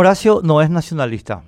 Horacio 0.00 0.42
no 0.44 0.62
es 0.62 0.70
nacionalista. 0.70 1.42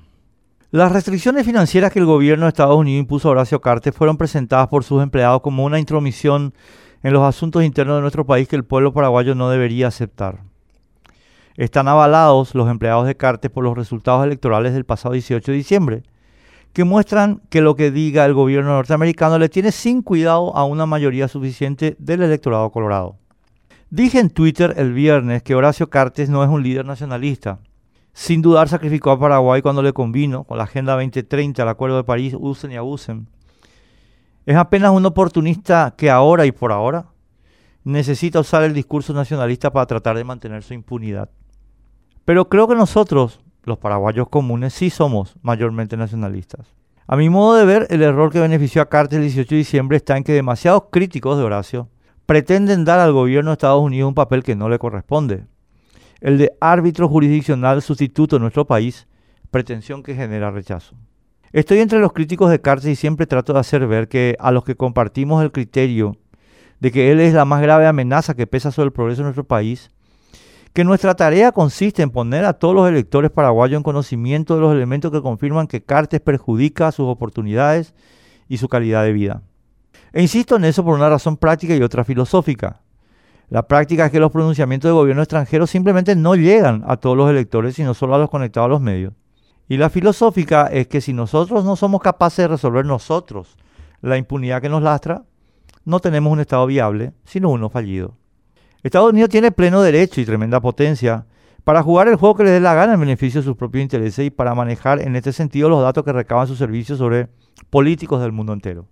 Las 0.73 0.91
restricciones 0.91 1.47
financieras 1.47 1.93
que 1.93 2.01
el 2.01 2.05
gobierno 2.05 2.47
de 2.47 2.49
Estados 2.49 2.77
Unidos 2.77 3.03
impuso 3.03 3.29
a 3.29 3.31
Horacio 3.31 3.61
Cartes 3.61 3.95
fueron 3.95 4.17
presentadas 4.17 4.67
por 4.67 4.83
sus 4.83 5.05
empleados 5.05 5.41
como 5.41 5.65
una 5.65 5.79
intromisión 5.79 6.53
en 7.05 7.13
los 7.13 7.23
asuntos 7.23 7.63
internos 7.63 7.99
de 7.99 8.01
nuestro 8.01 8.27
país 8.27 8.49
que 8.49 8.57
el 8.57 8.65
pueblo 8.65 8.93
paraguayo 8.93 9.37
no 9.37 9.51
debería 9.51 9.87
aceptar. 9.87 10.41
Están 11.57 11.87
avalados 11.87 12.57
los 12.57 12.69
empleados 12.69 13.07
de 13.07 13.17
Cartes 13.17 13.53
por 13.53 13.63
los 13.63 13.79
resultados 13.79 14.27
electorales 14.27 14.73
del 14.73 14.85
pasado 14.85 15.13
18 15.13 15.53
de 15.53 15.57
diciembre, 15.57 16.03
que 16.73 16.83
muestran 16.83 17.43
que 17.51 17.61
lo 17.61 17.77
que 17.77 17.93
diga 17.93 18.27
el 18.27 18.35
gobierno 18.35 18.71
norteamericano 18.71 19.39
le 19.39 19.49
tiene 19.49 19.71
sin 19.71 20.03
cuidado 20.03 20.57
a 20.57 20.65
una 20.65 20.87
mayoría 20.87 21.29
suficiente 21.29 21.95
del 22.01 22.23
electorado 22.23 22.69
colorado. 22.73 23.15
Dije 23.91 24.19
en 24.19 24.31
Twitter 24.31 24.75
el 24.77 24.93
viernes 24.93 25.45
que 25.45 25.55
Horacio 25.55 25.89
Cartes 25.89 26.29
no 26.29 26.43
es 26.43 26.51
un 26.51 26.65
líder 26.65 26.85
nacionalista. 26.85 27.61
Sin 28.13 28.43
dudar 28.43 28.69
sacrificó 28.69 29.11
a 29.11 29.19
Paraguay 29.19 29.63
cuando 29.63 29.83
le 29.83 29.93
convino 29.93 30.45
con 30.45 30.59
la 30.59 30.65
Agenda 30.65 30.95
2030, 30.95 31.63
el 31.63 31.69
Acuerdo 31.69 31.97
de 31.97 32.05
París, 32.05 32.35
usen 32.39 32.73
y 32.73 32.77
abusen. 32.77 33.29
Es 34.47 34.57
apenas 34.57 34.91
un 34.91 35.07
oportunista 35.07 35.95
que 35.97 36.11
ahora 36.11 36.47
y 36.47 36.53
por 36.53 36.73
ahora 36.73 37.07
necesita 37.85 38.41
usar 38.41 38.63
el 38.65 38.75
discurso 38.75 39.13
nacionalista 39.13 39.73
para 39.73 39.87
tratar 39.87 40.17
de 40.17 40.25
mantener 40.25 40.63
su 40.63 40.75
impunidad. 40.75 41.31
Pero 42.25 42.49
creo 42.49 42.69
que 42.69 42.75
nosotros, 42.75 43.41
los 43.65 43.79
paraguayos 43.79 44.29
comunes, 44.29 44.75
sí 44.75 44.91
somos 44.91 45.37
mayormente 45.43 45.97
nacionalistas. 45.97 46.75
A 47.07 47.17
mi 47.17 47.29
modo 47.29 47.57
de 47.57 47.65
ver, 47.65 47.87
el 47.91 48.03
error 48.03 48.31
que 48.33 48.41
benefició 48.41 48.83
a 48.83 48.89
Cartes 48.89 49.17
el 49.17 49.25
18 49.25 49.51
de 49.51 49.57
diciembre 49.57 49.97
está 49.97 50.17
en 50.17 50.25
que 50.25 50.33
demasiados 50.33 50.85
críticos 50.93 51.39
de 51.39 51.45
Horacio 51.45 51.89
pretenden 52.25 52.85
dar 52.85 53.01
al 53.01 53.13
gobierno 53.13 53.51
de 53.51 53.55
Estados 53.55 53.83
Unidos 53.83 54.09
un 54.09 54.15
papel 54.15 54.45
que 54.45 54.55
no 54.55 54.69
le 54.69 54.79
corresponde. 54.79 55.47
El 56.21 56.39
de 56.39 56.53
árbitro 56.61 57.09
jurisdiccional 57.09 57.81
sustituto 57.83 58.37
en 58.37 58.43
nuestro 58.43 58.67
país, 58.67 59.07
pretensión 59.51 60.03
que 60.03 60.15
genera 60.15 60.51
rechazo. 60.51 60.95
Estoy 61.53 61.79
entre 61.79 61.99
los 61.99 62.13
críticos 62.13 62.51
de 62.51 62.61
Cartes 62.61 62.91
y 62.91 62.97
siempre 62.97 63.27
trato 63.27 63.53
de 63.53 63.61
hacer 63.61 63.87
ver 63.87 64.09
que 64.09 64.37
a 64.39 64.53
los 64.53 64.65
que 64.65 64.77
compartimos 64.77 65.43
el 65.43 65.51
criterio 65.51 66.17
de 66.79 66.93
que 66.93 67.11
él 67.11 67.21
es 67.21 67.35
la 67.35 67.45
más 67.45 67.61
grave 67.61 67.87
amenaza 67.87 68.35
que 68.35 68.47
pesa 68.47 68.71
sobre 68.71 68.87
el 68.87 68.93
progreso 68.93 69.23
de 69.23 69.25
nuestro 69.25 69.45
país, 69.45 69.91
que 70.73 70.85
nuestra 70.85 71.15
tarea 71.15 71.53
consiste 71.53 72.03
en 72.03 72.11
poner 72.11 72.45
a 72.45 72.55
todos 72.55 72.75
los 72.75 72.89
electores 72.89 73.31
paraguayos 73.31 73.79
en 73.79 73.83
conocimiento 73.83 74.55
de 74.55 74.61
los 74.61 74.75
elementos 74.75 75.11
que 75.11 75.21
confirman 75.21 75.67
que 75.67 75.83
Cartes 75.83 76.21
perjudica 76.21 76.93
sus 76.93 77.07
oportunidades 77.07 77.95
y 78.49 78.59
su 78.59 78.69
calidad 78.69 79.05
de 79.05 79.13
vida. 79.13 79.43
E 80.13 80.23
insisto 80.23 80.57
en 80.57 80.65
eso 80.65 80.85
por 80.85 80.95
una 80.95 81.09
razón 81.09 81.37
práctica 81.37 81.75
y 81.75 81.83
otra 81.83 82.05
filosófica. 82.05 82.81
La 83.51 83.67
práctica 83.67 84.07
es 84.07 84.13
que 84.13 84.21
los 84.21 84.31
pronunciamientos 84.31 84.89
de 84.89 84.93
gobierno 84.93 85.23
extranjero 85.23 85.67
simplemente 85.67 86.15
no 86.15 86.37
llegan 86.37 86.85
a 86.87 86.97
todos 86.97 87.17
los 87.17 87.29
electores, 87.29 87.75
sino 87.75 87.95
solo 87.95 88.15
a 88.15 88.19
los 88.19 88.31
conectados 88.31 88.67
a 88.67 88.71
los 88.71 88.81
medios. 88.81 89.13
Y 89.69 89.77
la 89.77 89.91
filosófica 89.91 90.69
es 90.69 90.87
que 90.87 91.01
si 91.01 91.13
nosotros 91.13 91.65
no 91.65 91.75
somos 91.75 92.01
capaces 92.01 92.45
de 92.45 92.49
resolver 92.49 92.87
nosotros 92.87 93.57
la 94.03 94.17
impunidad 94.17 94.63
que 94.63 94.69
nos 94.69 94.83
lastra, 94.83 95.25
no 95.85 95.99
tenemos 95.99 96.33
un 96.33 96.39
Estado 96.39 96.65
viable, 96.67 97.13
sino 97.25 97.51
uno 97.51 97.69
fallido. 97.71 98.17
Estados 98.85 99.11
Unidos 99.11 99.31
tiene 99.31 99.51
pleno 99.51 99.83
derecho 99.83 100.21
y 100.21 100.25
tremenda 100.25 100.61
potencia 100.61 101.27
para 101.65 101.83
jugar 101.83 102.07
el 102.07 102.17
juego 102.17 102.37
que 102.37 102.45
le 102.45 102.51
dé 102.51 102.61
la 102.61 102.75
gana 102.75 102.95
en 102.95 103.01
beneficio 103.01 103.41
de 103.41 103.45
sus 103.45 103.57
propios 103.57 103.83
intereses 103.83 104.27
y 104.27 104.31
para 104.31 104.55
manejar 104.55 105.01
en 105.01 105.17
este 105.17 105.33
sentido 105.33 105.69
los 105.69 105.83
datos 105.83 106.05
que 106.05 106.13
recaban 106.13 106.47
sus 106.47 106.59
servicios 106.59 106.99
sobre 106.99 107.29
políticos 107.69 108.23
del 108.23 108.31
mundo 108.31 108.53
entero. 108.53 108.87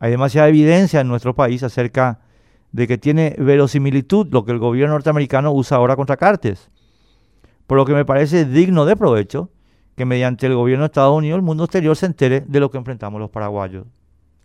Hay 0.00 0.10
demasiada 0.10 0.48
evidencia 0.48 1.00
en 1.00 1.08
nuestro 1.08 1.34
país 1.34 1.62
acerca 1.62 2.18
de 2.18 2.24
que 2.74 2.98
tiene 2.98 3.34
verosimilitud 3.38 4.28
lo 4.30 4.44
que 4.44 4.52
el 4.52 4.58
gobierno 4.58 4.94
norteamericano 4.94 5.52
usa 5.52 5.76
ahora 5.76 5.96
contra 5.96 6.16
Cartes. 6.16 6.70
Por 7.66 7.78
lo 7.78 7.84
que 7.84 7.94
me 7.94 8.04
parece 8.04 8.44
digno 8.44 8.84
de 8.84 8.96
provecho 8.96 9.50
que 9.96 10.04
mediante 10.04 10.46
el 10.46 10.54
gobierno 10.54 10.82
de 10.82 10.86
Estados 10.86 11.16
Unidos 11.16 11.36
el 11.36 11.42
mundo 11.42 11.64
exterior 11.64 11.96
se 11.96 12.06
entere 12.06 12.40
de 12.46 12.60
lo 12.60 12.70
que 12.70 12.78
enfrentamos 12.78 13.20
los 13.20 13.30
paraguayos. 13.30 13.86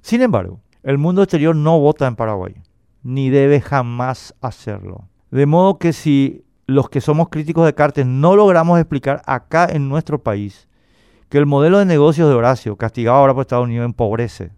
Sin 0.02 0.22
embargo, 0.22 0.62
el 0.84 0.98
mundo 0.98 1.24
exterior 1.24 1.56
no 1.56 1.80
vota 1.80 2.08
en 2.08 2.16
Paraguay 2.16 2.56
ni 3.04 3.30
debe 3.30 3.62
jamás 3.62 4.36
hacerlo. 4.42 5.08
De 5.32 5.46
modo 5.46 5.78
que 5.78 5.94
si 5.94 6.46
los 6.66 6.90
que 6.90 7.02
somos 7.02 7.30
críticos 7.30 7.66
de 7.66 7.74
Cartes 7.74 8.06
no 8.06 8.36
logramos 8.36 8.80
explicar 8.80 9.22
acá 9.26 9.68
en 9.72 9.90
nuestro 9.90 10.22
país 10.22 10.68
que 11.30 11.38
el 11.38 11.46
modelo 11.46 11.80
de 11.80 11.86
negocios 11.86 12.28
de 12.28 12.36
Horacio, 12.36 12.76
castigado 12.76 13.18
ahora 13.18 13.34
por 13.34 13.42
Estados 13.42 13.66
Unidos, 13.66 13.86
empobrece, 13.86 14.52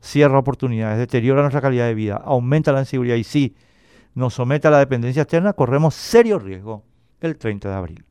cierra 0.00 0.38
oportunidades, 0.38 0.98
deteriora 0.98 1.42
nuestra 1.42 1.60
calidad 1.60 1.86
de 1.86 1.94
vida, 1.94 2.16
aumenta 2.16 2.72
la 2.72 2.80
inseguridad 2.80 3.16
y 3.16 3.24
sí 3.24 3.54
nos 4.14 4.34
somete 4.34 4.68
a 4.68 4.70
la 4.70 4.78
dependencia 4.78 5.22
externa, 5.22 5.52
corremos 5.52 5.94
serio 5.94 6.38
riesgo 6.38 6.82
el 7.20 7.36
30 7.36 7.68
de 7.68 7.74
abril. 7.74 8.06